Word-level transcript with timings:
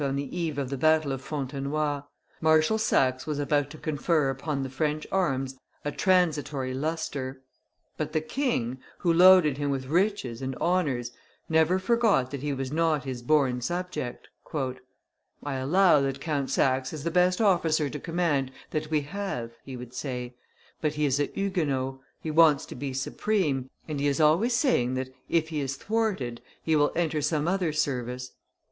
on 0.03 0.15
the 0.15 0.35
eve 0.35 0.57
of 0.57 0.71
the 0.71 0.77
battle 0.77 1.11
of 1.11 1.21
Fontenoy 1.21 2.01
Marshal 2.41 2.79
Saxe 2.79 3.27
was 3.27 3.37
about 3.37 3.69
to 3.69 3.77
confer 3.77 4.31
upon 4.31 4.63
the 4.63 4.69
French 4.71 5.05
arms 5.11 5.59
a 5.85 5.91
transitory 5.91 6.73
lustre; 6.73 7.43
but 7.97 8.11
the 8.11 8.19
king, 8.19 8.79
who 8.97 9.13
loaded 9.13 9.59
him 9.59 9.69
with 9.69 9.85
riches 9.85 10.41
and 10.41 10.55
honors, 10.55 11.11
never 11.47 11.77
forgot 11.77 12.31
that 12.31 12.41
he 12.41 12.51
was 12.51 12.71
not 12.71 13.03
his 13.03 13.21
born 13.21 13.61
subject. 13.61 14.27
"I 14.51 14.77
allow 15.53 16.01
that 16.01 16.19
Count 16.19 16.49
Saxe 16.49 16.93
is 16.93 17.03
the 17.03 17.11
best 17.11 17.39
officer 17.39 17.87
to 17.87 17.99
command 17.99 18.51
that 18.71 18.89
we 18.89 19.01
have," 19.01 19.51
he 19.63 19.77
would 19.77 19.93
say; 19.93 20.33
"but 20.81 20.95
he 20.95 21.05
is 21.05 21.19
a 21.19 21.25
Huguenot, 21.27 21.99
he 22.19 22.31
wants 22.31 22.65
to 22.65 22.73
be 22.73 22.91
supreme, 22.91 23.69
and 23.87 23.99
he 23.99 24.07
is 24.07 24.19
always 24.19 24.55
saying 24.55 24.95
that, 24.95 25.13
if 25.29 25.49
he 25.49 25.59
is 25.59 25.75
thwarted, 25.75 26.41
he 26.59 26.75
will 26.75 26.91
enter 26.95 27.21
some 27.21 27.47
other 27.47 27.71
service. 27.71 28.31